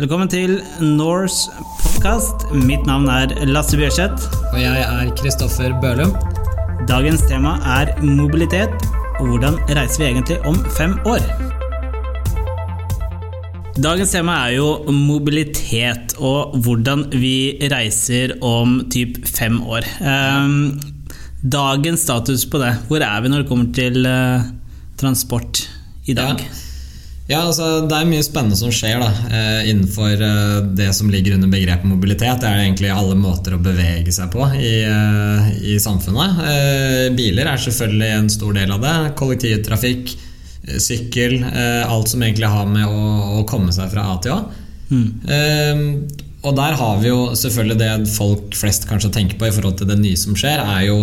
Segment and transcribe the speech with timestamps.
[0.00, 1.50] Velkommen til Norse
[1.82, 2.46] podkast.
[2.56, 4.30] Mitt navn er Lasse Bjørseth.
[4.48, 6.14] Og jeg er Kristoffer Bølum.
[6.88, 8.72] Dagens tema er mobilitet.
[9.18, 11.20] Og hvordan reiser vi egentlig om fem år?
[13.76, 19.84] Dagens tema er jo mobilitet og hvordan vi reiser om typ fem år.
[20.00, 20.80] Ehm,
[21.44, 24.50] dagens status på det, hvor er vi når det kommer til eh,
[24.96, 25.66] transport
[26.08, 26.40] i dag?
[26.40, 26.69] Ja.
[27.30, 31.36] Ja, altså Det er mye spennende som skjer da, eh, innenfor eh, det som ligger
[31.36, 32.40] under begrepet mobilitet.
[32.42, 36.42] Det er egentlig alle måter å bevege seg på i, eh, i samfunnet.
[37.14, 38.96] Biler er selvfølgelig en stor del av det.
[39.20, 40.16] Kollektivtrafikk,
[40.80, 41.38] sykkel.
[41.88, 44.42] alt som egentlig har med å, å komme seg fra A til A.
[44.90, 45.86] Eh,
[46.40, 49.90] og der har vi jo selvfølgelig det folk flest kanskje tenker på i forhold til
[49.90, 51.02] det nye som skjer, er jo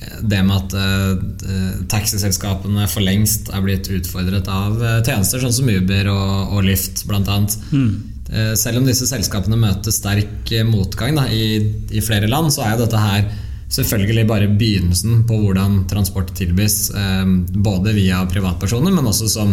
[0.00, 5.68] det med at uh, taxiselskapene for lengst er blitt utfordret av uh, tjenester sånn som
[5.68, 7.36] Uber og, og Lyft bl.a.
[7.74, 7.90] Mm.
[8.30, 11.60] Uh, selv om disse selskapene møter sterk motgang da, i,
[11.92, 13.28] i, flere land, så er jo dette her
[13.70, 16.88] selvfølgelig bare begynnelsen på hvordan transport tilbys,
[17.54, 19.52] både via privatpersoner, men også som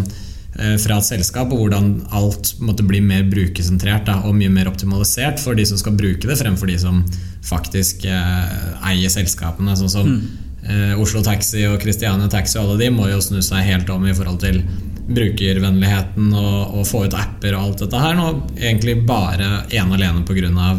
[0.82, 5.38] fra et selskap, og hvordan alt måtte bli mer brukersentrert da, og mye mer optimalisert
[5.38, 7.04] for de som skal bruke det, fremfor de som
[7.48, 9.76] faktisk eh, eier selskapene.
[9.80, 10.22] Sånn som mm.
[10.68, 14.08] eh, Oslo Taxi og Christiane Taxi og alle de må jo snu seg helt om
[14.08, 14.62] i forhold til
[15.08, 18.18] brukervennligheten og, og få ut apper og alt dette her.
[18.18, 20.72] Nå egentlig bare ene alene pga.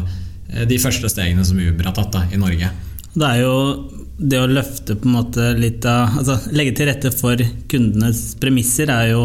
[0.52, 2.72] Eh, de første stegene som Uber har tatt da, i Norge.
[3.14, 3.54] Det er jo
[4.18, 7.38] det å løfte på en måte litt av altså Legge til rette for
[7.70, 9.22] kundenes premisser er jo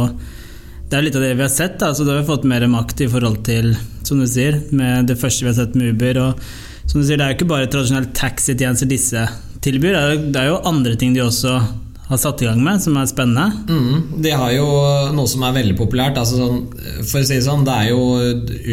[0.94, 1.80] det er litt av det vi har sett.
[1.81, 1.88] Da.
[1.97, 3.72] Så da har vi fått mer makt i forhold til,
[4.05, 6.19] som du sier, med det første vi har sett med Uber.
[6.22, 6.44] og
[6.85, 9.23] som du sier, Det er jo ikke bare tradisjonelle taxitjenester disse
[9.63, 9.95] tilbyr,
[10.30, 11.55] det er jo andre ting de også
[12.03, 13.45] har satt i gang med, som er spennende.
[13.72, 14.67] Mm, de har jo
[15.16, 16.19] noe som er veldig populært.
[16.19, 16.59] Altså sånn,
[17.07, 18.02] for å si det sånn, det er jo,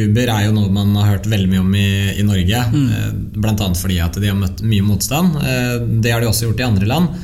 [0.04, 1.90] Uber er jo noe man har hørt veldig mye om i,
[2.20, 2.64] i Norge.
[2.74, 2.86] Mm.
[2.90, 3.40] Bl.a.
[3.46, 5.38] blant annet fordi at de har møtt mye motstand.
[5.40, 7.22] Eh, det har de også gjort i andre land.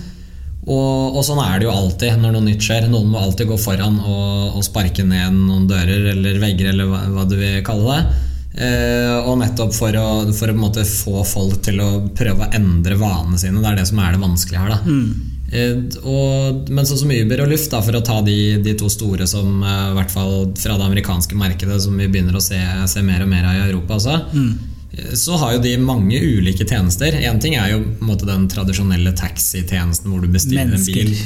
[0.66, 2.88] Og, og, sånn er det jo alltid når noe nytt skjer.
[2.90, 7.04] Noen må alltid gå foran og, og sparke ned noen dører eller vegger, eller hva,
[7.14, 8.24] hva du vil kalle det.
[8.56, 13.38] Eh, og nettopp for å, for å få folk til å prøve å endre vanene
[13.38, 13.62] sine.
[13.62, 14.86] Det er det som er det vanskelige her.
[14.86, 15.32] Mm.
[15.52, 18.88] Eh, og, men sånn som Uber og Luft, da, for å ta de, de to
[18.90, 22.58] store som eh, hvert fall fra det amerikanske markedet, som vi begynner å se,
[22.90, 24.50] se mer og mer av i Europa også, mm.
[24.96, 27.12] Eh, så har jo de mange ulike tjenester.
[27.12, 31.00] Én ting er jo måte, den tradisjonelle taxitjenesten hvor du bestiller Mennesker.
[31.00, 31.16] en bil.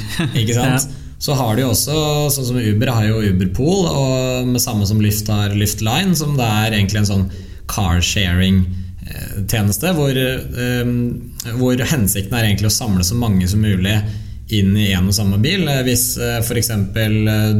[0.43, 0.81] Ikke sant?
[0.91, 0.97] ja.
[1.21, 1.93] Så har de også,
[2.33, 6.47] sånn som Uber har jo Uberpool, og med samme som Lyft har Lyftline, som det
[6.49, 7.29] er egentlig en sånn
[7.69, 10.17] carsharing-tjeneste, hvor,
[10.81, 11.21] um,
[11.59, 14.01] hvor hensikten er egentlig å samle så mange som mulig
[14.49, 15.69] inn i en og samme bil.
[15.85, 16.73] Hvis uh, f.eks.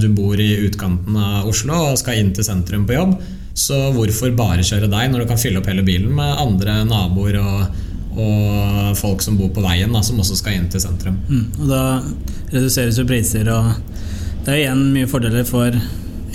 [0.01, 3.13] du bor i utkanten av Oslo og skal inn til sentrum på jobb,
[3.57, 7.39] så hvorfor bare kjøre deg når du kan fylle opp hele bilen med andre naboer
[7.41, 11.15] og og folk som bor på veien, da, som også skal inn til sentrum.
[11.29, 11.83] Mm, og da
[12.51, 13.71] reduseres jo priser, og
[14.43, 15.75] det er igjen mye fordeler for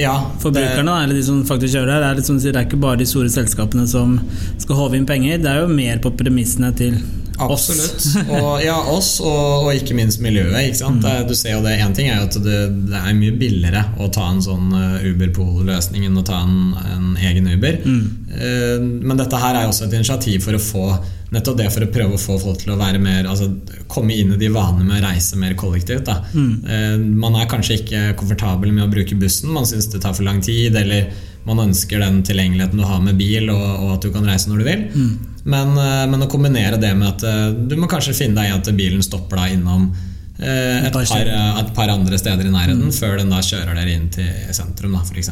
[0.00, 2.02] ja, forbrukerne, det, eller de som faktisk kjører her.
[2.02, 4.16] Det er, liksom, det er ikke bare de store selskapene som
[4.62, 6.98] skal håve inn penger, det er jo mer på premissene til
[7.38, 8.04] Absolutt.
[8.36, 10.56] Og, ja, oss, og, og, ikke minst miljøet.
[10.68, 11.04] Ikke sant?
[11.04, 11.26] Mm.
[11.28, 14.08] Du ser jo det, Én ting er jo at det, det, er mye billigere å
[14.12, 17.78] ta en sånn eh, Uber-Pool-løsning enn å ta en, en egen Uber.
[17.84, 18.06] Mm.
[18.36, 20.88] Uh, men dette her er jo også et initiativ for å få
[21.34, 23.48] nettopp det for å prøve å få folk til å være mer altså,
[23.90, 26.10] komme inn i de vanene med å reise mer kollektivt.
[26.32, 26.52] Mm.
[26.66, 30.26] Uh, man er kanskje ikke komfortabel med å bruke bussen, man syns det tar for
[30.28, 30.76] lang tid.
[30.76, 31.10] eller
[31.46, 34.62] man ønsker den tilgjengeligheten du har med bil, og, og at du kan reise når
[34.62, 34.84] du vil.
[34.92, 35.14] Mm.
[35.46, 38.56] Men, uh, men, å kombinere det med at uh, du må kanskje finne deg i
[38.56, 39.88] at bilen stopper deg innom
[40.36, 42.92] et par, et, par, andre steder i nærheten mm.
[42.92, 45.30] før den da kjører dere inn til sentrum, da, f.eks.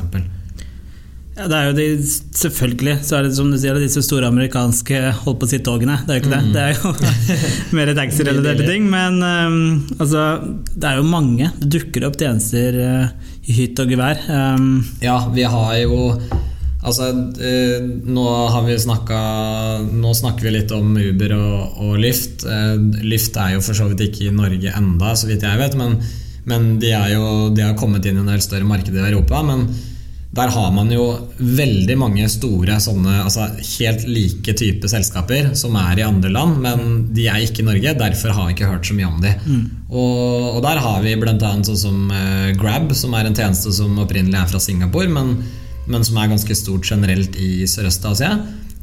[1.35, 1.87] Ja, det er jo de,
[2.39, 5.97] selvfølgelig så er det som du sier, disse store amerikanske holdt på å si togene.
[6.07, 6.43] Det er jo ikke det.
[6.45, 6.53] Mm.
[6.55, 6.93] Det er jo
[7.79, 8.87] mer taxirelaterte ting.
[8.93, 9.57] Men um,
[9.99, 10.25] altså,
[10.71, 11.49] det er jo mange.
[11.59, 14.21] Det dukker opp tjenester uh, i hytt og gevær.
[14.31, 16.03] Um, ja, vi har jo
[16.85, 19.21] Altså, uh, nå har vi snakka
[19.89, 22.45] Nå snakker vi litt om Uber og, og Lyft.
[22.47, 25.75] Uh, Lyft er jo for så vidt ikke i Norge enda, så vidt jeg vet.
[25.81, 25.99] Men,
[26.47, 29.43] men de, jo, de har kommet inn i en del større marked i Europa.
[29.51, 29.67] men
[30.35, 31.05] der har man jo
[31.39, 33.47] veldig mange store sånne altså
[33.79, 37.93] helt like type selskaper som er i andre land, men de er ikke i Norge.
[38.01, 39.31] Derfor har vi ikke hørt så mye om de.
[39.45, 39.63] Mm.
[39.93, 41.37] Og, og, der har vi bl.a.
[41.39, 45.37] sånn som uh, Grab, som er en tjeneste som opprinnelig er fra Singapore, men,
[45.87, 48.35] men som er ganske stort generelt i Sørøst-Asia.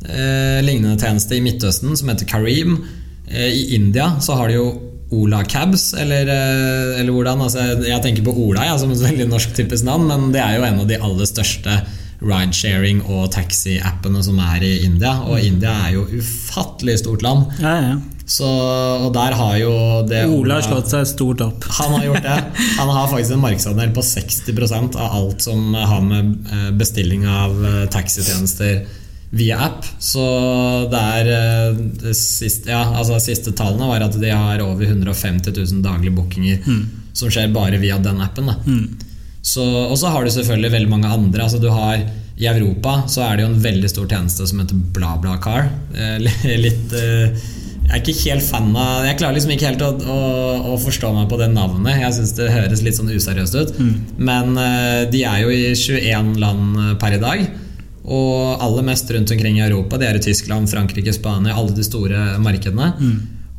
[0.01, 2.79] Eh, lignende tjeneste i Midtøsten som heter Kareem.
[3.27, 4.69] Eh, I India så har de jo
[5.11, 7.41] Ola Cabs, eller, eh, eller hvordan?
[7.43, 10.55] Altså, jeg tenker på Ola ja, som et veldig norsk typisk navn, men det er
[10.57, 11.81] jo en av de aller største
[12.21, 15.17] ridesharing og taxi-appene som er i India.
[15.25, 17.49] Og India er jo ufattelig stort land.
[17.59, 17.99] Ja, ja.
[18.31, 19.71] Så, og der har jo
[20.07, 21.65] det Ola har slått seg stort opp.
[21.81, 22.37] Han har gjort det.
[22.77, 27.57] Han har faktisk en markedsandel på 60% av alt som har med eh, bestilling av
[27.59, 28.85] eh, taxitjenester
[29.31, 29.85] via app.
[30.03, 30.23] Så
[30.91, 35.53] det er eh, det siste, ja, altså siste tallene var at de har over 150
[35.55, 36.81] 000 daglige bookinger Mm.
[37.13, 38.47] som skjer bare via den appen.
[38.51, 38.57] Da.
[39.41, 41.43] Så, og så har du selvfølgelig veldig mange andre.
[41.47, 42.03] Altså du har
[42.41, 45.67] I Europa så er det jo en veldig stor tjeneste som heter BlaBlaCar.
[45.95, 46.19] Eh,
[46.67, 47.33] litt eh,
[47.91, 50.19] Jeg er ikke helt fan av Jeg klarer liksom ikke helt å, å,
[50.73, 51.99] å forstå meg på det navnet.
[52.03, 53.73] Jeg syns det høres litt sånn useriøst ut.
[54.17, 57.43] Men eh, de er jo i 21 land per i dag.
[58.01, 59.97] Og aller mest rundt omkring i Europa.
[59.97, 62.93] Det er i Tyskland, Frankrike, Spania, alle de store markedene.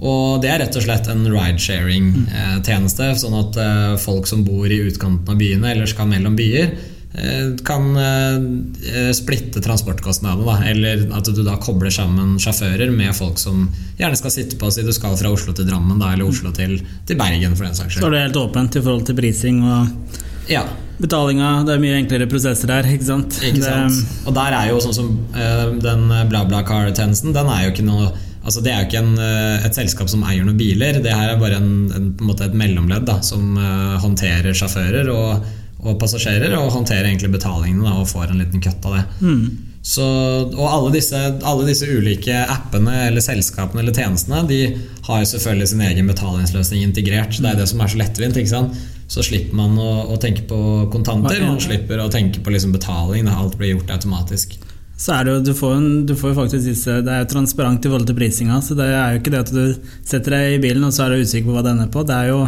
[0.03, 4.81] Og det er rett og slett en ridesharing-tjeneste, sånn at eh, folk som bor i
[4.89, 6.73] utkanten av byene eller skal mellom byer,
[7.15, 10.57] eh, kan eh, splitte transportkostnadene.
[10.73, 13.69] Eller at du da kobler sammen sjåfører med folk som
[14.01, 16.81] gjerne skal sitte på si du skal fra Oslo til Drammen da, eller Oslo til,
[17.07, 17.55] til Bergen.
[17.55, 20.65] for den saks Så er det helt åpent i forhold til prising og Ja,
[21.03, 21.53] betalinga.
[21.67, 22.89] Det er mye enklere prosesser der.
[22.95, 23.39] ikke sant?
[23.45, 24.03] Ikke sant?
[24.27, 28.13] Og der er jo sånn som uh, den BlaBlaCar-tjenesten, den er jo ikke noe
[28.43, 31.29] Altså Det er jo ikke en, eh, et selskap som eier noen biler, det her
[31.31, 35.45] er bare en, en, et mellomledd da, som uh, håndterer sjåfører og,
[35.79, 39.05] og passasjerer, og håndterer egentlig betalingene da, og får en liten kutt av det.
[39.23, 39.45] Mm.
[39.83, 40.05] Så,
[40.47, 44.61] og alle disse, alle disse ulike appene eller selskapene eller tjenestene De
[45.09, 47.35] har jo selvfølgelig sin egen betalingsløsning integrert.
[47.35, 48.39] Det er det som er så lettvint.
[48.39, 48.79] ikke sant?
[49.13, 50.59] Så slipper man å, å tenke på
[50.93, 51.43] kontanter.
[51.45, 53.27] Man slipper å tenke på liksom betaling.
[53.29, 54.57] da Alt blir gjort automatisk.
[55.03, 57.33] Så er det jo, du får, en, du får jo faktisk disse Det er jo
[57.33, 60.57] transparent i forhold til prisinga, så det er jo ikke det at du setter deg
[60.57, 62.05] i bilen og så er du usikker på hva det ender på.
[62.07, 62.39] Det er jo,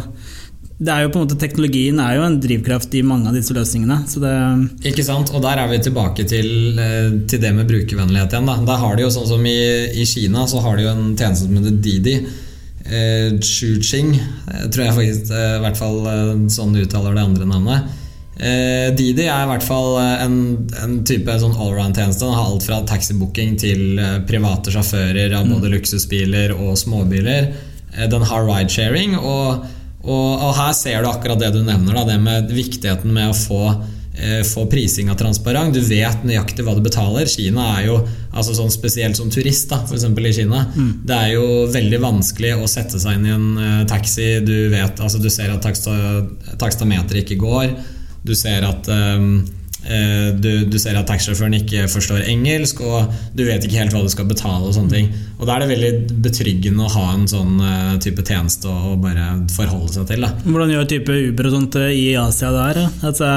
[0.79, 3.57] det er jo på en måte Teknologien er jo en drivkraft i mange av disse
[3.57, 3.99] løsningene.
[4.09, 4.33] Så det,
[4.93, 5.35] Ikke sant?
[5.35, 8.49] Og der er vi tilbake til, eh, til det med brukervennlighet igjen.
[8.49, 8.57] Da.
[8.71, 9.59] Der har de jo sånn som i,
[10.01, 12.19] i Kina, så har de jo en tjeneste som heter Didi.
[12.85, 17.47] Eh, Chuching, eh, tror jeg faktisk eh, i hvert fall eh, sånn uttaler det andre
[17.49, 17.95] navnet.
[18.35, 20.35] Eh, Didi er i hvert fall en,
[20.83, 22.27] en type sånn allround-tjeneste.
[22.27, 27.49] Den har alt fra taxibooking til private sjåfører av både luksusbiler og småbiler.
[27.95, 29.65] Eh, Den har ridesharing, og,
[30.05, 31.97] og, og her ser du akkurat det du nevner.
[31.97, 33.63] Da, det med viktigheten med å få
[34.17, 35.75] eh, få prisinga transparent.
[35.75, 37.27] Du vet nøyaktig hva du betaler.
[37.31, 37.99] Kina er jo
[38.35, 40.05] altså sånn spesielt som turist, da, f.eks.
[40.07, 40.65] i Kina.
[41.05, 44.39] Det er jo veldig vanskelig å sette seg inn i en eh, taxi.
[44.47, 45.93] Du vet, altså du ser at taksta,
[46.61, 47.69] takstameteret ikke går.
[48.25, 49.29] Du ser at eh,
[50.41, 54.09] du, du ser at taxisjåføren ikke forstår engelsk, og du vet ikke helt hva du
[54.09, 54.65] skal betale.
[54.65, 57.59] og sånne ting Og Da er det veldig betryggende å ha en sånn
[58.01, 60.25] type tjeneste å bare forholde seg til.
[60.25, 62.81] da hvordan gjør type Uber og sånt i Asia der?
[62.81, 62.89] ja?
[63.11, 63.29] Altså,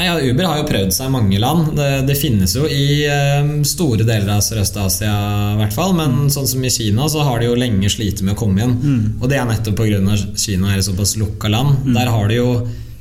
[0.00, 1.74] ja, Uber har jo prøvd seg i mange land.
[1.76, 5.12] Det, det finnes jo i eh, store deler av Sørøst-Asia,
[5.60, 5.92] hvert fall.
[5.98, 8.78] Men sånn som i Kina så har de jo lenge slitt med å komme inn.
[9.20, 10.16] Og det er nettopp pga.
[10.38, 11.84] Kina er et såpass lukka land.
[11.94, 12.48] Der har de jo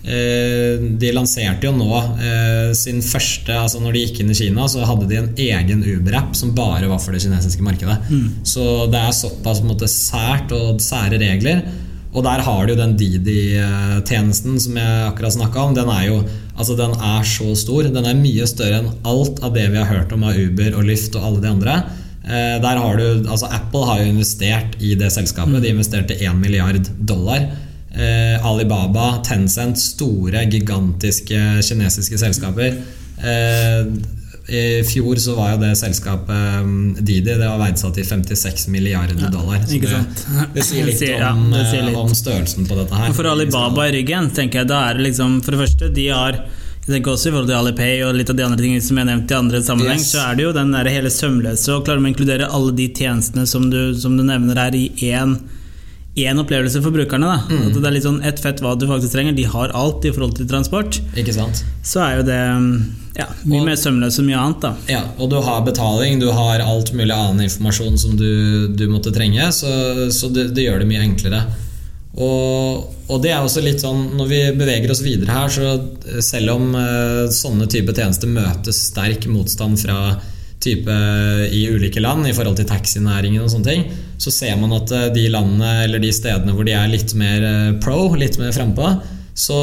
[0.04, 4.68] eh, De lanserte jo nå eh, sin første Altså når de gikk inn i Kina,
[4.68, 8.02] så hadde de en egen Uber-app som bare var for det kinesiske markedet.
[8.44, 11.64] Så det er såpass måte sært og sære regler.
[12.12, 15.76] Og der har du jo den Didi-tjenesten som jeg akkurat snakka om.
[15.78, 16.18] Den er jo
[16.58, 17.90] altså den er så stor.
[17.90, 20.88] Den er mye større enn alt av det vi har hørt om av Uber og
[20.88, 21.82] Lyft og alle de andre.
[22.22, 25.62] Eh, der har du, altså Apple har jo investert i det selskapet.
[25.64, 27.50] De investerte 1 milliard dollar.
[27.92, 32.78] Eh, Alibaba, Tencent, store, gigantiske kinesiske selskaper.
[33.22, 33.92] Eh,
[34.50, 39.30] I fjor så var jo det selskapet mm, Didi Det var verdsatt til 56 milliarder
[39.32, 39.62] dollar.
[39.70, 40.50] Ikke det, sant?
[40.56, 41.96] det sier litt Sier- ja, om, det sier litt.
[42.02, 43.12] om størrelsen på dette her.
[43.14, 46.08] Og for Alibaba i ryggen, tenker jeg, da er det liksom For det første, de
[46.10, 46.42] har
[46.82, 49.06] jeg tenker også i forhold til Alipay og litt av de andre tingene som jeg
[49.06, 50.08] har nevnt i andre sammenheng, Yes.
[50.16, 52.88] så er det jo den der hele sømløse, og klarer man å inkludere alle de
[52.98, 55.36] tjenestene som du, som du nevner her, i én
[56.18, 57.28] én opplevelse for brukerne.
[57.28, 57.68] da Mm.
[57.68, 59.36] At det er litt sånn ett fett hva du faktisk trenger.
[59.36, 61.00] De har alt i forhold til transport.
[61.16, 61.64] Ikke sant?
[61.84, 62.40] Så er jo det
[63.16, 64.60] ja, mye Og- mer sømløst enn mye annet.
[64.62, 68.88] da Ja, og du har betaling, du har alt mulig annen informasjon som du, du
[68.88, 71.46] måtte trenge, så, så det, det gjør det mye enklere.
[72.18, 75.80] Og, og det er også litt sånn Når vi beveger oss videre her, så
[76.12, 80.18] eh, selv om eh, sånne type tjenester møter sterk motstand fra
[80.64, 80.98] type
[81.52, 83.88] i ulike land i forhold til taxinæringen og sånne ting,
[84.22, 87.48] så ser man at eh, de landene eller de stedene hvor de er litt mer
[87.48, 88.94] eh, pro, litt mer frampå,
[89.34, 89.58] så,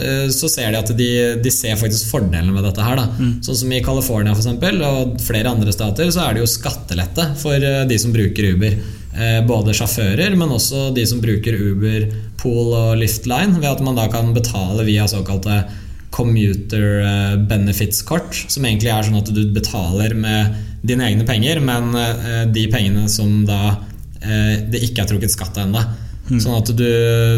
[0.00, 1.08] eh, så ser de at de,
[1.44, 2.98] de ser faktisk fordelene med dette her.
[2.98, 3.06] Da.
[3.44, 7.30] Sånn som i California for eksempel, og flere andre stater, så er det jo skattelette
[7.40, 8.76] for eh, de som bruker Uber.
[9.14, 12.08] Eh, Både sjåfører, men også de som bruker Uber,
[12.40, 15.62] Pool og Liftline, ved at man da kan betale via såkalte
[16.14, 20.54] commuter eh, benefits-kort, som egentlig er sånn at du betaler med
[20.86, 23.76] dine egne penger, men eh, de pengene som da
[24.24, 25.80] det ikke er trukket skatt av ennå.
[26.30, 26.38] Mm.
[26.40, 26.86] Sånn at du,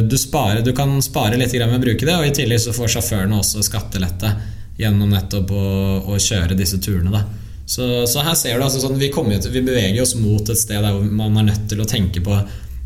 [0.07, 2.93] du, sparer, du, kan spare litt med å bruke det, og i tillegg så får
[2.93, 4.31] sjåførene også skattelette
[4.79, 5.65] gjennom nettopp å,
[6.13, 7.11] å kjøre disse turene.
[7.11, 7.25] Da.
[7.67, 10.85] Så, så, her ser du altså sånn, vi, til, vi, beveger oss mot et sted
[10.85, 12.37] der man er nødt til å tenke på,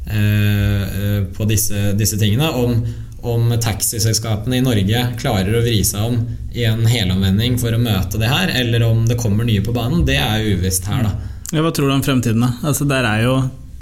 [0.08, 2.48] eh, på disse, disse, tingene.
[2.48, 2.78] Om,
[3.22, 6.20] om taxiselskapene i Norge klarer å vri seg om
[6.56, 10.04] i en helomvending for å møte det her, eller om det kommer nye på banen,
[10.08, 11.14] det er uvisst her, da.
[11.50, 12.52] Ja, hva tror du om fremtiden, da?
[12.66, 13.34] Altså, der er jo,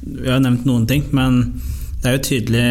[0.03, 1.43] vi har nevnt noen ting, men
[2.03, 2.71] det er jo tydelig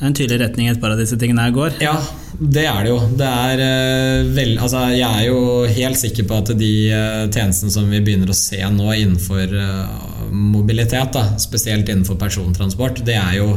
[0.00, 1.74] det er en tydelig retning et par av disse tingene her går.
[1.84, 1.92] Ja,
[2.40, 3.00] det er det jo.
[3.20, 5.42] Det er, uh, vel, altså, jeg er jo
[5.76, 10.30] helt sikker på at de uh, tjenestene som vi begynner å se nå innenfor uh,
[10.32, 13.50] mobilitet, da, spesielt innenfor persontransport, det er jo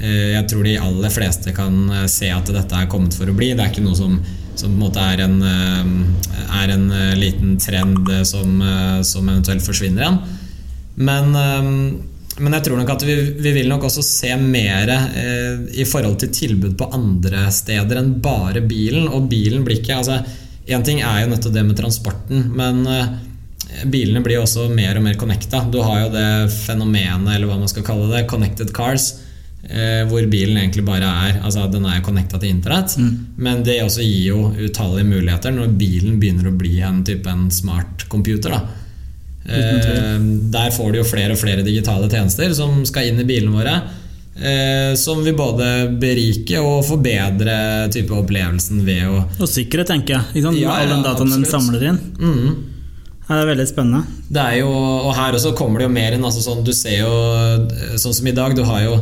[0.00, 3.52] jeg tror de aller fleste kan eh, se at dette er kommet for å bli.
[3.54, 4.16] Det er ikke noe som,
[4.54, 5.90] som på en måte er en, eh,
[6.62, 8.62] er en eh, liten trend som,
[9.06, 10.20] som, eventuelt forsvinner igjen.
[11.00, 14.90] Men, men jeg tror nok at vi, vi vil nok også se mer
[15.72, 19.06] i forhold til tilbud på andre steder enn bare bilen.
[19.08, 20.20] Og bilen blir ikke altså,
[20.70, 22.84] Én ting er jo nettopp det med transporten, men
[23.90, 25.64] bilene blir også mer og mer connecta.
[25.72, 29.08] Du har jo det fenomenet, eller hva man skal kalle det, connected cars
[29.62, 33.10] Eh, hvor bilen egentlig bare er Altså Den er connecta til internett, mm.
[33.44, 37.50] men det også gir jo utallige muligheter når bilen begynner å bli en type en
[37.52, 38.56] smart computer.
[38.56, 38.80] Da.
[39.44, 40.16] Eh,
[40.52, 43.76] der får du jo flere og flere digitale tjenester som skal inn i bilene våre.
[44.40, 45.68] Eh, som vil både
[46.00, 50.40] berike og forbedre type opplevelsen ved å Og sikkerhet, tenker jeg.
[50.40, 51.98] Ikke Ja, All den dataen den samler inn.
[52.16, 52.52] Mm.
[53.28, 54.06] Det er veldig spennende.
[54.26, 56.24] Det er jo, og her også kommer det jo mer inn.
[56.24, 57.12] Altså sånn, du ser jo,
[58.00, 58.96] sånn som i dag, du har jo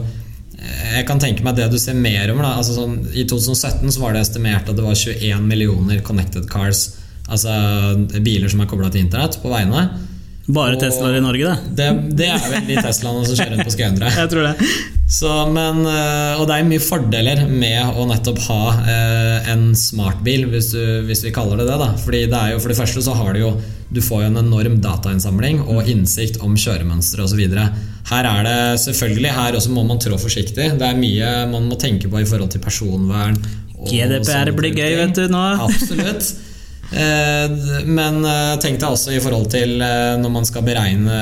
[0.59, 2.43] jeg kan tenke meg det du ser mer om.
[2.43, 6.89] Altså sånn, I 2017 så var det estimert at det var 21 millioner connected cars.
[7.29, 7.53] Altså
[8.25, 9.89] biler som er kobla til internett på veiene.
[10.49, 11.57] Bare Teslaer i Norge, da?
[11.77, 11.89] det.
[12.17, 14.71] Det, er vel de Teslaene som kjører rundt på Skøyen, Jeg tror det.
[15.09, 20.47] Så, men, eh, og det er mye fordeler med å nettopp ha eh, en smartbil,
[20.49, 21.77] hvis, du, hvis vi kaller det det.
[21.81, 23.53] da Fordi det er jo, For det første så har du jo
[23.93, 27.45] Du får jo en enorm datainnsamling og innsikt om kjøremønstre osv.
[28.09, 30.71] Her er det selvfølgelig Her også må man trå forsiktig.
[30.81, 33.39] Det er mye man må tenke på i forhold til personvern.
[33.79, 35.45] GDPR blir gøy, vet du nå.
[35.69, 36.33] Absolutt.
[36.89, 41.19] Eh, men eh, tenk deg også i forhold til eh, når man skal beregne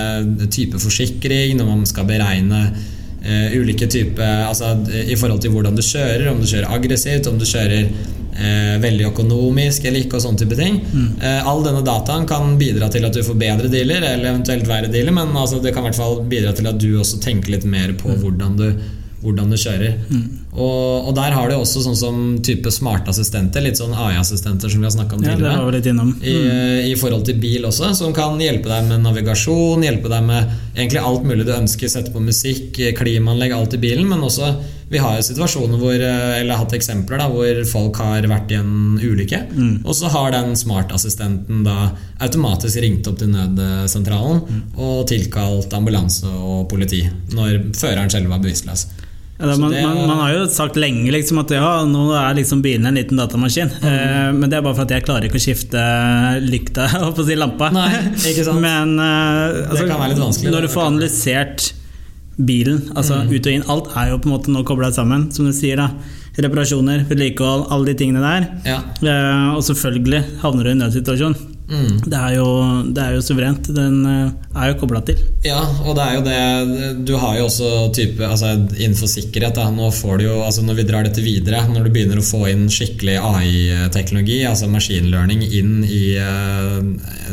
[0.52, 2.68] type forsikring, når man skal beregne
[3.26, 7.42] ulike typer altså, I forhold til hvordan du kjører, om du kjører aggressivt, om du
[7.48, 7.88] kjører
[8.36, 10.78] eh, veldig økonomisk eller ikke, og sånne type ting.
[10.84, 11.08] Mm.
[11.20, 14.92] Eh, all denne dataen kan bidra til at du får bedre dealer, eller eventuelt verre
[14.92, 17.66] dealer, men altså, det kan i hvert fall bidra til at du også tenker litt
[17.68, 18.22] mer på mm.
[18.22, 18.68] hvordan du
[19.26, 19.94] hvordan du kjører.
[20.12, 20.24] Mm.
[20.56, 24.80] Og, og, der har du også sånn som type smarte assistenter, litt sånn AI-assistenter som
[24.80, 25.52] vi har snakka om tidligere.
[25.52, 26.14] Ja, det var vi mm.
[26.22, 26.36] I,
[26.92, 31.04] I, forhold til bil også, som kan hjelpe deg med navigasjon, hjelpe deg med egentlig
[31.04, 31.92] alt mulig du ønsker.
[31.92, 34.08] Sette på musikk, klimaanlegg, alt i bilen.
[34.08, 34.54] Men også
[34.88, 38.98] vi har jo situasjoner hvor, eller hatt eksempler da, hvor folk har vært i en
[39.00, 39.40] ulykke.
[39.50, 39.72] Mm.
[39.82, 41.90] Og så har den smartassistenten da
[42.22, 44.62] automatisk ringt opp til nødsentralen mm.
[44.78, 47.02] og tilkalt ambulanse og politi
[47.34, 48.86] når føreren selv var bevisstløs.
[49.38, 52.62] Ja, man, er, man, man, har jo sagt lenge liksom at ja, nå er liksom
[52.64, 53.68] bilen en liten datamaskin.
[53.82, 53.88] Mm.
[53.90, 55.82] Eh, men det er bare for at jeg klarer ikke å skifte
[56.46, 57.68] lykta og si lampa.
[57.74, 58.62] Nei, ikke sant?
[58.64, 60.54] Men eh, altså, det kan være litt vanskelig.
[60.54, 61.66] Når du får analysert
[62.36, 63.32] bilen, altså mm.
[63.32, 65.84] ut og inn, alt er jo på en måte nå kobla sammen, som du sier.
[65.84, 65.92] da
[66.36, 68.48] Reparasjoner, vedlikehold, alle de tingene der.
[68.68, 68.80] Ja.
[69.00, 71.36] Eh, og selvfølgelig havner du i en nødsituasjon.
[71.66, 71.98] Mm.
[72.06, 72.46] Det, er jo,
[72.94, 73.68] det, er jo, suverent.
[73.74, 75.18] Den eh, er jo kobla til.
[75.44, 79.66] Ja, og det er jo det Du har jo også type altså Innenfor sikkerhet, da,
[79.74, 82.44] nå får du jo, altså når vi drar dette videre, når du begynner å få
[82.52, 86.78] inn skikkelig AI-teknologi, altså machine learning, inn i uh,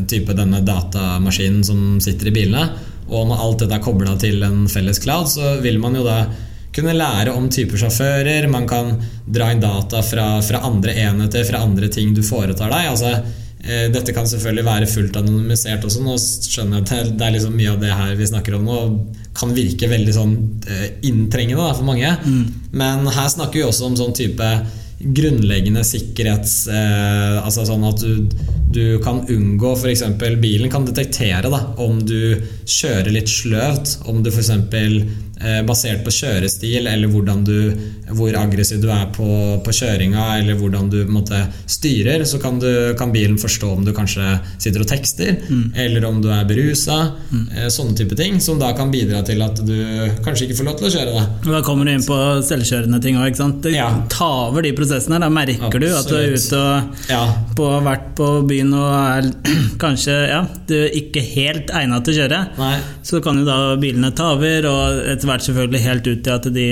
[0.10, 2.66] type denne datamaskinen som sitter i bilene,
[3.14, 6.24] og når alt dette er kobla til en felles cloud, så vil man jo da
[6.74, 8.96] kunne lære om typer sjåfører, man kan
[9.30, 12.90] dra inn data fra, fra andre enheter, fra andre ting du foretar deg.
[12.96, 16.02] altså dette kan selvfølgelig være fullt anonymisert også.
[16.04, 18.80] Nå skjønner jeg at det er liksom mye av det her vi snakker om nå
[19.38, 20.38] kan virke veldig sånn
[20.70, 22.14] eh, inntrengende for mange.
[22.24, 22.72] Mm.
[22.76, 24.50] Men her snakker vi også om sånn type
[25.04, 28.30] grunnleggende sikkerhets eh, Altså sånn at du,
[28.72, 30.06] du kan unngå f.eks.
[30.40, 34.54] bilen kan detektere da, om du kjører litt sløvt, om du f.eks.
[35.44, 37.12] eh, basert på kjørestil eller
[37.44, 37.58] du,
[38.16, 39.28] hvor aggressiv du er på,
[39.64, 43.94] på kjøringa, eller hvordan du måte, styrer, så kan, du, kan, bilen forstå om du
[43.96, 45.74] kanskje sitter og tekster, mm.
[45.86, 47.00] eller om du er berusa.
[47.32, 47.46] Mm.
[47.58, 49.76] Eh, sånne type ting, som da kan bidra til at du
[50.26, 51.14] kanskje ikke får lov til å kjøre.
[51.14, 53.38] Da, da kommer du inn på selvkjørende ting òg.
[53.64, 53.90] Det ja.
[54.12, 55.20] tar over de prosessene.
[55.22, 55.84] Da merker Absolutt.
[55.84, 57.22] du at du er ute og ja.
[57.58, 59.30] på, vært på byen og er
[59.84, 62.42] kanskje ja, du er ikke helt egnet til å kjøre.
[62.60, 62.74] Nei.
[63.06, 66.52] Så kan jo da bilene ta over, og etter hvert selvfølgelig helt ut til at
[66.54, 66.68] de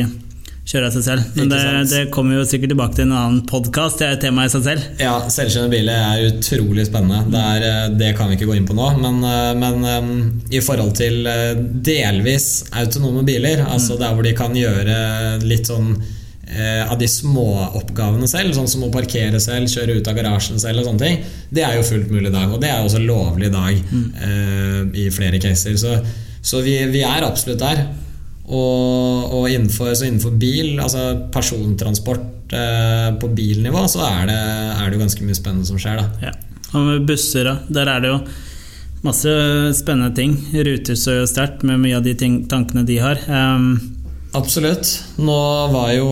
[0.72, 1.25] kjører av seg selv.
[1.36, 4.00] Men det, det, kommer jo sikkert tilbake til en annen podkast.
[4.00, 4.86] Det er et tema i seg selv.
[5.01, 7.25] Ja, selvkjørende biler er utrolig spennende.
[7.34, 8.88] Det, er, eh, det, kan vi ikke gå inn på nå.
[9.01, 10.15] Men, eh, men um,
[10.53, 11.27] i forhold til
[11.91, 14.98] delvis autonome biler, altså der hvor de kan gjøre
[15.46, 15.96] litt sånn
[16.51, 20.89] av de småoppgavene selv, sånn som å parkere selv, kjøre ut av garasjen selv og
[20.89, 22.51] sånne ting, det er jo fullt mulig i dag.
[22.51, 24.03] Og det er jo også lovlig i dag mm.
[24.27, 25.77] eh, i flere caser.
[25.80, 25.96] Så,
[26.44, 27.86] så vi, vi, er absolutt der.
[28.51, 34.39] Og, og innenfor, innenfor, bil, altså persontransport eh, på bilnivå, så er det,
[34.75, 36.01] er det, jo ganske mye spennende som skjer.
[36.01, 36.31] Da.
[36.31, 36.34] Ja.
[36.75, 37.55] Og med busser, da.
[37.72, 38.20] Der er det jo
[39.05, 39.31] masse
[39.79, 40.36] spennende ting.
[40.51, 43.24] Ruter står jo sterkt med mye av de ting, tankene de har.
[43.31, 43.74] Um,
[44.36, 44.88] Absolutt.
[45.20, 45.39] Nå
[45.74, 46.08] var jo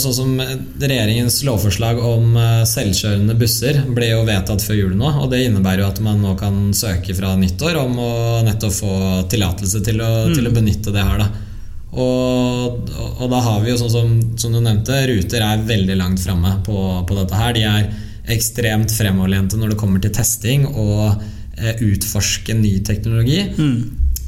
[0.00, 5.10] sånn som regjeringens lovforslag om eh, selvkjørende busser ble jo vedtatt før jul nå.
[5.20, 8.14] Og det innebærer jo at man nå kan søke fra nyttår om å
[8.46, 8.96] nettopp få
[9.32, 10.32] tillatelse til, mm.
[10.36, 11.24] til, å benytte det her.
[11.24, 11.49] da
[11.90, 16.22] og, og, da har vi jo sånn som, som, du nevnte, Ruter er veldig langt
[16.22, 17.56] framme på, på, dette her.
[17.56, 17.88] De er
[18.30, 21.18] ekstremt fremoverlente når det kommer til testing og
[21.58, 23.42] eh, utforske ny teknologi.
[23.58, 23.80] Mm.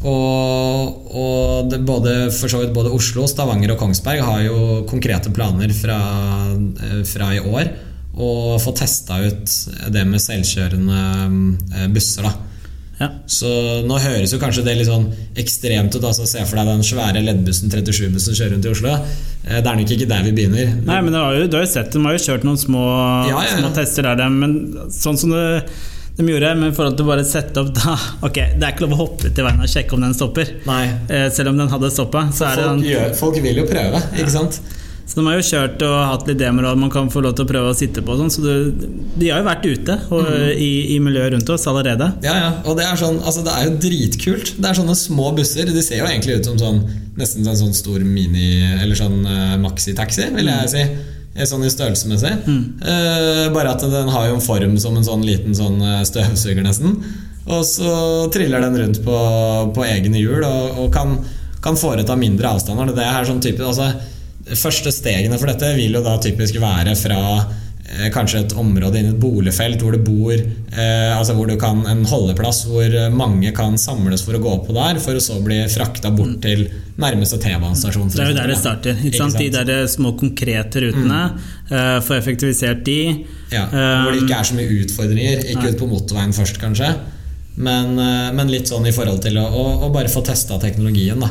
[0.03, 6.01] Og, og det, både, vidt både Oslo, Stavanger og Kongsberg har jo konkrete planer fra,
[6.59, 7.71] eh, fra i år
[8.13, 9.55] å få testa ut
[9.95, 11.05] det med selvkjørende
[11.79, 12.27] eh, busser.
[12.27, 12.52] da
[13.03, 13.09] ja.
[13.27, 13.51] Så
[13.87, 16.05] nå høres jo kanskje det litt sånn ekstremt ut.
[16.05, 18.93] Altså Se for deg den svære leddbussen 37-bussen kjører rundt i Oslo.
[19.45, 20.77] Eh, det er nok ikke der vi begynner.
[20.87, 22.85] Nei, men jo, du har jo sett De har jo kjørt noen små,
[23.31, 24.55] ja, ja, små tester der, men
[24.95, 25.47] sånn som det
[26.17, 27.95] de gjorde, men i forhold til bare sette opp da
[28.29, 30.51] Ok, det er ikke lov å hoppe til veien og sjekke om den stopper.
[30.69, 30.83] Nei.
[31.09, 32.27] Eh, selv om den hadde stoppa.
[32.37, 34.61] Folk, folk, vil jo prøve, ikke sant?
[35.13, 37.49] Så de har jo kjørt og hatt litt demoer man kan få lov til å
[37.51, 38.15] prøve å sitte på.
[38.17, 38.87] Sånn, så det,
[39.21, 40.45] de har jo vært ute og, mm.
[40.57, 42.07] i, i, miljøet rundt oss allerede.
[42.25, 44.55] Ja, ja, og det er, sånn, altså det er jo dritkult.
[44.57, 45.69] Det er sånne små busser.
[45.69, 46.79] De ser jo egentlig ut som sånn,
[47.21, 50.73] nesten en sånn stor mini- eller sånn uh, maxitaxi, vil jeg mm.
[50.73, 51.45] si.
[51.51, 52.33] Sånn i størrelsesmessig.
[52.49, 52.65] Mm.
[52.81, 56.65] Uh, bare at den har jo en form som en sånn liten sånn eh, støvsuger,
[56.65, 56.97] nesten.
[57.53, 57.93] Og så
[58.33, 59.21] triller den rundt på,
[59.77, 61.19] på egne hjul og, og kan,
[61.61, 62.97] kan foreta mindre avstander.
[62.97, 63.91] Det er sånn type, altså
[64.51, 69.15] første stegene for dette vil jo da typisk være fra eh, kanskje et område innen
[69.15, 73.79] et boligfelt hvor det bor eh, Altså hvor du kan en holdeplass hvor mange kan
[73.79, 76.67] samles for å gå på der, for å så bli frakta bort til
[77.03, 78.11] nærmeste T-banestasjon.
[78.13, 78.99] Det er jo der det starter.
[79.01, 79.39] Ikke sant?
[79.39, 81.23] De der små konkrete rutene.
[81.33, 81.71] Mm.
[81.71, 82.99] Eh, Få effektivisert de.
[83.53, 85.47] Ja, hvor det ikke er så mye utfordringer.
[85.55, 86.91] Ikke ut på motorveien først, kanskje.
[87.63, 87.99] Men,
[88.33, 91.29] men, litt sånn i forhold til å, å, å bare få testa teknologien, da.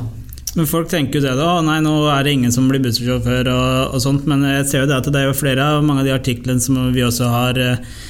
[0.58, 3.68] Men Folk tenker jo det da, nei nå er det ingen som blir bussjåfør og,
[3.96, 6.10] og, sånt, men jeg ser jo det at det er jo flere av mange av
[6.10, 8.02] de artiklene som vi også har uh,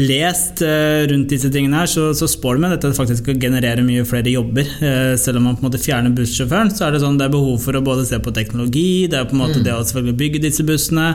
[0.00, 3.84] lest uh, rundt disse tingene her, så, så spår det med dette faktisk å generere
[3.84, 4.70] mye flere jobber.
[4.80, 7.36] Uh, selv om man på en måte fjerner bussjåføren, så er det sånn det er
[7.36, 9.66] behov for å både se på teknologi, det er på en måte mm.
[9.68, 11.12] det å selvfølgelig bygge disse bussene.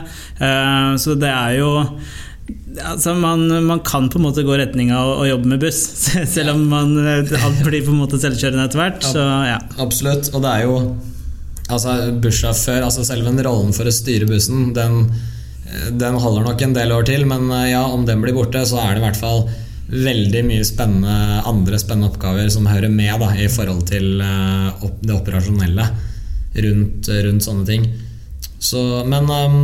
[1.02, 1.72] så det er jo
[2.76, 5.80] Altså man, man, kan på en måte gå retning av å jobbe med buss,
[6.34, 9.06] selv om man eh, blir på en måte selvkjørende etter hvert.
[9.06, 9.58] Så, ja.
[9.82, 10.30] Absolutt.
[10.34, 10.76] Og det er jo
[11.66, 15.08] altså bussjåfør, altså selve rollen for å styre bussen, den,
[15.66, 17.26] eh, den, holder nok en del år til.
[17.28, 19.46] Men eh, ja, om den blir borte, så er det i hvert fall
[19.86, 25.84] veldig mye spennende, andre spennende oppgaver som hører med da, i forhold til det operasjonelle
[26.64, 27.86] rundt, rundt sånne ting.
[28.58, 29.56] Så, men, um,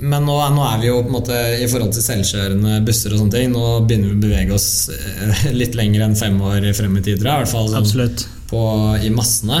[0.00, 3.20] men nå, nå, er vi jo på en måte i forhold til selvkjørende busser og
[3.20, 6.96] sånne ting Nå begynner vi å bevege oss eh, litt lenger enn fem år frem
[6.96, 8.16] i tid, I hvert fall sånn,
[8.48, 8.62] på,
[9.04, 9.60] i massene.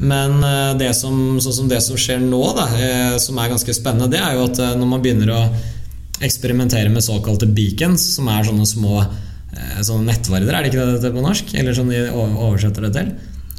[0.00, 3.76] Men eh, det som, sånn som det som skjer nå, da, eh, som er ganske
[3.76, 5.44] spennende, det er jo at når man begynner å
[6.24, 9.02] eksperimentere med såkalte beacons, som er sånne små
[9.82, 11.52] sånne nettvarder, er det ikke det på norsk?
[11.56, 13.08] Eller sånn de oversetter det til?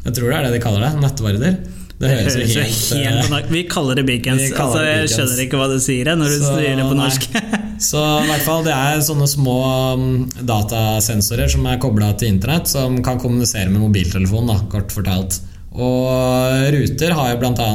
[0.04, 0.90] Jeg tror det er det de kaller det.
[1.02, 1.56] Nettvarder.
[2.00, 4.46] Det høres jo helt, helt norsk Vi kaller det beacons.
[4.48, 5.14] Altså, jeg beacons.
[5.16, 7.28] skjønner ikke hva du sier når du så, sier det på norsk.
[7.90, 9.58] så i hvert fall det er sånne små
[10.00, 10.08] um,
[10.48, 15.42] datasensorer som er kobla til internett, som kan kommunisere med mobiltelefonen, da, kort fortalt.
[15.70, 17.70] Og Ruter har jo bl.a.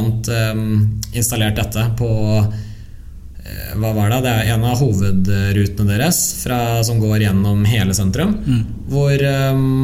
[0.50, 0.66] Um,
[1.16, 2.10] installert dette på
[2.42, 2.50] uh,
[3.78, 4.22] hva var det?
[4.26, 8.34] Det er en av hovedrutene deres fra, som går gjennom hele sentrum.
[8.42, 8.62] Mm.
[8.90, 9.74] Hvor um,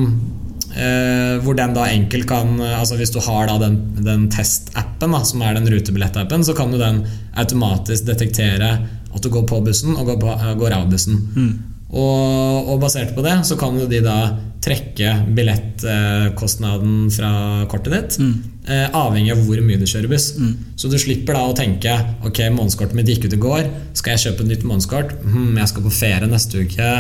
[0.42, 0.42] Eh,
[0.73, 5.59] hvor den da enkelt kan altså Hvis du har da den, den testappen, som er
[5.59, 7.03] den rutebillettappen, så kan du den
[7.37, 8.71] automatisk detektere
[9.13, 10.33] at du går på bussen og går, på,
[10.63, 11.19] går av bussen.
[11.37, 11.53] Mm.
[11.93, 14.17] Og, og, basert på det så kan jo de da
[14.63, 17.33] trekke billettkostnaden fra
[17.69, 18.17] kortet ditt.
[18.23, 18.35] Mm.
[18.63, 20.31] Eh, avhengig av hvor mye du kjører buss.
[20.39, 20.55] Mm.
[20.79, 23.69] Så du slipper da å tenke Ok, månedskortet mitt gikk ut i går.
[23.99, 25.17] Skal jeg kjøpe et nytt månedskort?
[25.27, 26.91] Hm, jeg skal på ferie neste uke.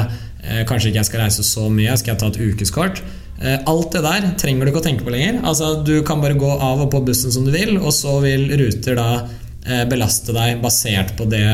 [0.43, 1.97] Eh, kanskje ikke jeg skal reise så mye.
[1.97, 3.05] Skal jeg ta et ukeskort?
[3.43, 5.41] Eh, alt det der trenger du ikke å tenke på lenger.
[5.43, 8.47] Altså, du kan bare gå av og på bussen som du vil, og så vil
[8.61, 9.09] Ruter da
[9.67, 11.47] eh, belaste deg basert på det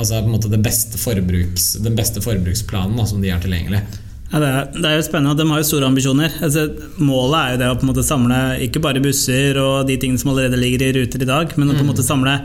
[0.00, 3.82] altså på en måte beste forbruks, den beste forbruksplanen da, som de har tilgjengelig.
[4.30, 6.36] Ja, det, er, det, er, jo spennende, de har jo store ambisjoner.
[6.44, 6.68] Altså,
[7.02, 10.22] målet er jo det å på en måte samle ikke bare busser og de tingene
[10.22, 11.90] som allerede ligger i ruter i dag, men å på en mm.
[11.90, 12.36] måte samle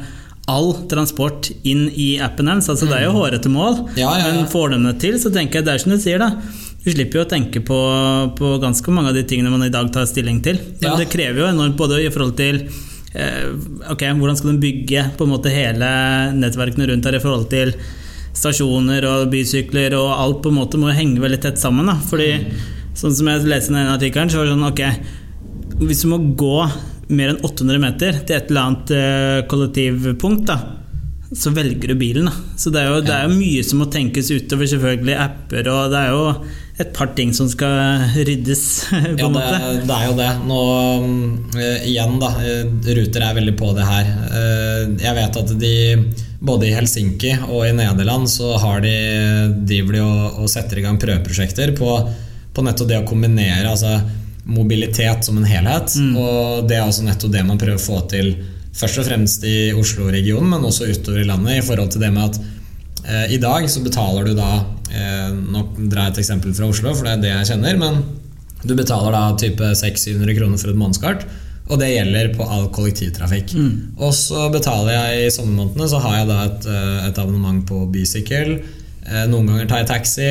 [0.50, 2.70] all transport inn i appen deres.
[2.74, 3.20] Altså, Det er jo mm.
[3.20, 4.34] hårete mål, ja, ja, ja.
[4.34, 6.32] men får de det til, så tenker jeg det er som du sier, da.
[6.86, 7.78] Du slipper jo å tenke på,
[8.38, 10.60] på, ganske mange av de tingene man i dag tar stilling til.
[10.84, 12.62] Men det krever jo enormt både i forhold til
[13.16, 13.48] Eh,
[13.92, 15.88] okay, hvordan skal du bygge på en måte hele
[16.36, 17.72] nettverkene rundt her i forhold til
[18.36, 21.88] stasjoner og bysykler og alt på en måte må henge veldig tett sammen.
[21.88, 21.96] Da.
[22.10, 22.34] Fordi
[22.98, 26.20] sånn som jeg leste i den artikkelen, så var det sånn ok Hvis du må
[26.40, 26.58] gå
[27.16, 30.60] mer enn 800 meter til et eller annet eh, kollektivpunkt, da,
[31.36, 32.28] så velger du bilen.
[32.28, 32.36] Da.
[32.60, 35.96] Så det er, jo, det er jo mye som må tenkes utover, selvfølgelig apper og
[35.96, 36.24] det er jo
[36.78, 38.64] et par ting som skal ryddes.
[38.90, 39.60] på en ja, måte.
[39.60, 40.32] Det, det, er jo det.
[40.50, 40.62] Nå
[41.56, 42.32] uh, igjen, da.
[42.44, 44.10] Eh, Ruter er veldig på det her.
[44.28, 45.76] Uh, jeg vet at de
[46.46, 48.96] både i Helsinki og i Nederland så har de,
[49.66, 51.96] driver de og, og setter i gang prøveprosjekter på,
[52.54, 53.96] på nettopp det å kombinere altså
[54.46, 55.96] mobilitet som en helhet.
[55.96, 56.12] Mm.
[56.20, 58.36] Og det er også nettopp det man prøver å få til
[58.76, 62.28] først og fremst i Oslo-regionen, men også utover i landet, i forhold til det med
[62.28, 62.65] at Eh,
[63.06, 64.52] I dag så betaler du da
[64.90, 67.80] eh, Nå drar jeg et eksempel fra Oslo, for det er det jeg kjenner.
[67.82, 68.00] Men
[68.66, 71.26] du betaler da type 600-700 kroner for et månedskart.
[71.66, 73.56] Og det gjelder på all kollektivtrafikk.
[73.58, 73.78] Mm.
[73.98, 77.86] Og så betaler jeg i sommermånedene så har jeg da et, eh, et abonnement på
[77.94, 78.58] bysykkel.
[79.30, 80.30] Noen ganger tar jeg taxi.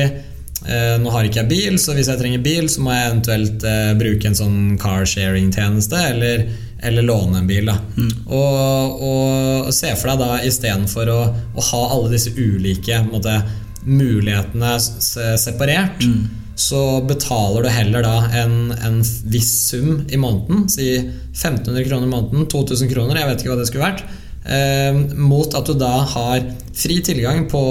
[0.65, 3.65] Nå har ikke jeg bil, så hvis jeg trenger bil, så må jeg eventuelt
[3.99, 5.99] bruke en sånn carsharing-tjeneste.
[6.13, 6.47] Eller
[6.85, 7.69] eller låne en bil.
[7.97, 8.09] Mm.
[8.25, 11.19] Og, og, se for deg da istedenfor å,
[11.55, 13.39] å ha alle disse ulike måte,
[13.85, 16.53] mulighetene separert, mm.
[16.57, 20.65] så betaler du heller da en, en, viss sum i måneden.
[20.71, 24.05] Si 1500 kroner i måneden, 2000 kroner, jeg vet ikke hva det skulle vært.
[24.45, 26.43] Eh, mot at du da har
[26.75, 27.61] fri tilgang på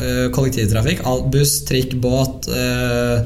[0.00, 1.02] eh, kollektivtrafikk.
[1.32, 3.18] Buss, trikk, båt, eh,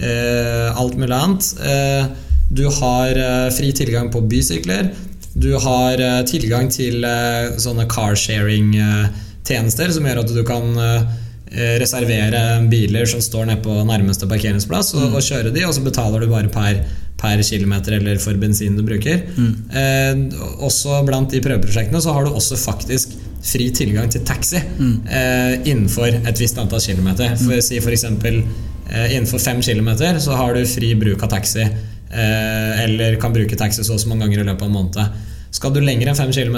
[0.00, 2.04] eh alt mulig annet eh,
[2.50, 3.14] du har
[3.54, 4.90] fri tilgang på bysykler.
[5.34, 7.04] Du har tilgang til
[7.62, 10.74] sånne carsharing-tjenester som gjør at du kan
[11.78, 15.14] reservere biler som står nede på nærmeste parkeringsplass, og, mm.
[15.14, 16.82] og, kjøre de, og så betaler du bare per,
[17.20, 19.26] per kilometer eller for bensin du bruker.
[19.36, 19.52] Mm.
[19.82, 24.96] Eh, også blant de prøveprosjektene så har du også faktisk fri tilgang til taxi mm.
[25.08, 27.36] eh, innenfor et visst antall kilometer.
[27.40, 27.64] For, mm.
[27.64, 28.42] si eksempel,
[28.90, 31.68] eh, innenfor fem kilometer så har du fri bruk av taxi
[32.10, 35.26] Eh, eller kan bruke taxi så og så mange ganger i løpet av en måned.
[35.54, 36.56] Skal du lenger enn 5 km,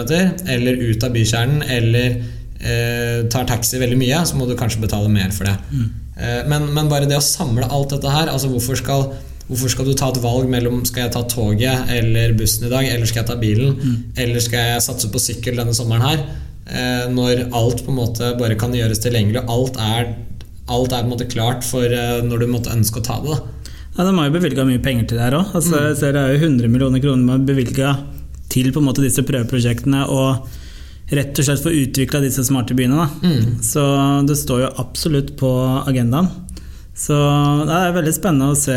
[0.55, 2.16] eller ut av bykjernen, eller
[2.61, 5.57] eh, tar taxi veldig mye, så må du kanskje betale mer for det.
[5.72, 5.90] Mm.
[6.16, 9.07] Eh, men, men, bare det å samle alt dette her altså hvorfor skal,
[9.48, 12.87] hvorfor skal du ta et valg mellom skal jeg ta toget eller bussen i dag,
[12.88, 13.96] eller skal jeg ta bilen, mm.
[14.24, 16.22] eller skal jeg satse på sykkel denne sommeren her?
[16.66, 20.14] Eh, når alt på en måte bare kan gjøres tilgjengelig, alt er,
[20.70, 23.37] alt er på en måte klart for eh, når du måtte ønske å ta det.
[23.37, 25.55] da ja, De har jo bevilga mye penger til det her òg.
[25.59, 26.00] Altså, mm.
[26.00, 27.96] Det er jo 100 millioner kroner man bevilga
[28.52, 30.07] til på en måte disse prøveprosjektene.
[30.09, 30.61] og
[31.12, 33.05] rett og slett få utvikla disse smarte byene.
[33.20, 33.59] Mm.
[33.64, 33.83] Så
[34.28, 35.50] det står jo absolutt på
[35.85, 36.31] agendaen.
[37.02, 37.16] Så
[37.66, 38.76] det er veldig spennende å se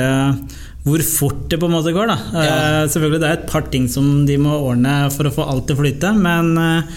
[0.85, 2.09] hvor fort det på en måte går.
[2.09, 2.15] Da.
[2.33, 2.45] Ja.
[2.45, 5.67] Eh, selvfølgelig det er et par ting som de må ordne for å få alt
[5.69, 6.95] til å flyte, men eh,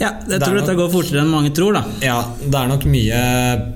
[0.00, 1.76] ja, jeg tror nok, dette går fortere enn mange tror.
[1.76, 1.82] Da.
[2.04, 3.20] Ja, det er nok mye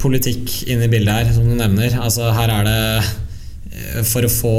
[0.00, 1.98] politikk inne i bildet her, som du nevner.
[2.00, 2.80] Altså, her er det
[4.08, 4.54] for å få,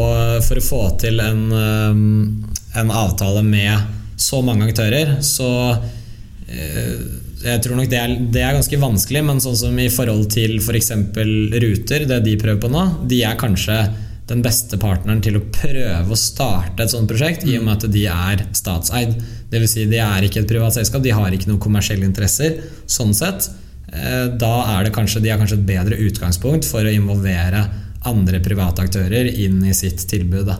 [0.45, 6.99] for å få til en, um, en, avtale med så mange aktører, så eh,
[7.45, 10.57] jeg tror nok det er, det er, ganske vanskelig, men sånn som i forhold til
[10.57, 10.91] f.eks.
[11.13, 13.77] For Ruter, det de prøver på nå, de er kanskje
[14.25, 17.93] den beste partneren til å prøve å starte et sånt prosjekt, i og med at
[17.93, 19.13] de er statseid.
[19.51, 19.75] Dvs.
[19.75, 22.57] Si de er ikke et privat selskap, de har ikke noen kommersielle interesser.
[22.89, 23.51] Sånn sett,
[23.93, 27.67] eh, da er det kanskje, de har kanskje et bedre utgangspunkt for å involvere
[28.09, 30.49] andre private aktører inn i sitt tilbud.
[30.49, 30.57] Da.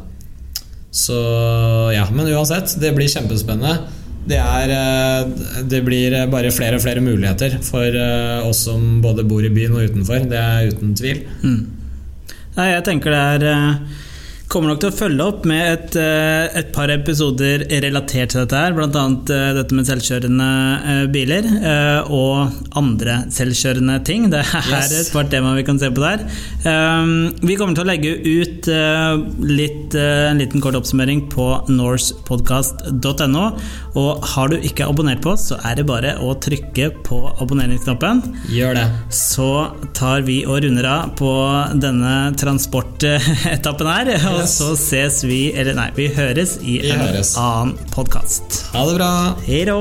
[0.96, 1.18] Så
[1.94, 4.05] ja, Men uansett, det blir kjempespennende.
[4.26, 5.28] Det, er, eh,
[5.70, 9.78] det blir bare flere og flere muligheter for eh, oss som både bor i byen
[9.78, 10.26] og utenfor.
[10.32, 11.22] Det er uten tvil.
[11.44, 11.62] Mm.
[12.56, 14.02] Nei, jeg tenker det er eh,
[14.56, 18.56] kommer nok til å følge opp med et, eh, et par episoder relatert til dette
[18.56, 18.88] her, bl.a.
[19.58, 20.48] dette med selvkjørende
[20.94, 24.30] eh, biler eh, og andre selvkjørende ting.
[24.32, 24.94] Det er yes.
[25.02, 26.24] et par tema vi kan se på der.
[27.46, 28.68] Vi kommer til å legge ut
[29.46, 33.46] litt, en liten kort oppsummering på norsepodcast.no.
[34.00, 38.24] Og har du ikke abonnert på oss, så er det bare å trykke på abonneringsknappen.
[38.56, 38.88] Gjør det.
[39.16, 39.50] Så
[39.98, 41.32] tar vi og runder av på
[41.82, 44.14] denne transportetappen her.
[44.34, 47.36] Og så ses vi, eller nei, vi høres i vi en høres.
[47.38, 48.62] annen podkast.
[48.74, 49.12] Ha det bra.
[49.48, 49.80] Hei då.